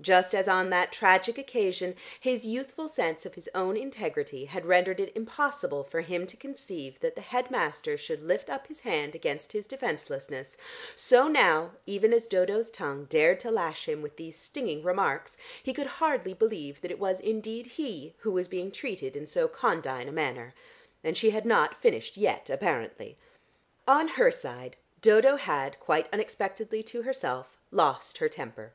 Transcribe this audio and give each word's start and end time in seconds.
Just 0.00 0.34
as 0.34 0.48
on 0.48 0.70
that 0.70 0.90
tragic 0.90 1.36
occasion 1.36 1.96
his 2.18 2.46
youthful 2.46 2.88
sense 2.88 3.26
of 3.26 3.34
his 3.34 3.46
own 3.54 3.76
integrity 3.76 4.46
had 4.46 4.64
rendered 4.64 5.00
it 5.00 5.14
impossible 5.14 5.84
for 5.84 6.00
him 6.00 6.26
to 6.28 6.36
conceive 6.38 6.98
that 7.00 7.14
the 7.14 7.20
head 7.20 7.50
master 7.50 7.98
should 7.98 8.22
lift 8.22 8.48
up 8.48 8.68
his 8.68 8.80
hand 8.80 9.14
against 9.14 9.52
his 9.52 9.66
defencelessness, 9.66 10.56
so 10.96 11.28
now, 11.28 11.72
even 11.84 12.14
as 12.14 12.26
Dodo's 12.26 12.70
tongue 12.70 13.04
dared 13.10 13.38
to 13.40 13.50
lash 13.50 13.86
him 13.86 14.00
with 14.00 14.16
these 14.16 14.38
stinging 14.38 14.82
remarks, 14.82 15.36
he 15.62 15.74
could 15.74 15.88
hardly 16.00 16.32
believe 16.32 16.80
that 16.80 16.90
it 16.90 16.98
was 16.98 17.20
indeed 17.20 17.66
he 17.66 18.14
who 18.20 18.30
was 18.32 18.48
being 18.48 18.72
treated 18.72 19.14
in 19.14 19.26
so 19.26 19.46
condign 19.46 20.08
a 20.08 20.10
manner. 20.10 20.54
And 21.04 21.18
she 21.18 21.32
had 21.32 21.44
not 21.44 21.82
finished 21.82 22.16
yet 22.16 22.48
apparently.... 22.48 23.18
On 23.86 24.08
her 24.08 24.30
side 24.30 24.78
Dodo 25.02 25.36
had 25.36 25.78
(quite 25.80 26.08
unexpectedly 26.14 26.82
to 26.84 27.02
herself) 27.02 27.58
lost 27.70 28.16
her 28.16 28.28
temper. 28.30 28.72